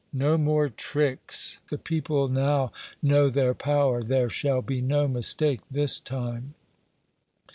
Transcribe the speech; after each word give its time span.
No 0.13 0.35
more 0.35 0.67
tricks! 0.67 1.59
The 1.69 1.77
people 1.77 2.27
now 2.27 2.71
know 3.03 3.29
their 3.29 3.53
power. 3.53 4.01
There 4.01 4.31
shall 4.31 4.63
be 4.63 4.81
no 4.81 5.07
mistake 5.07 5.59
this 5.69 5.99
time!" 5.99 6.55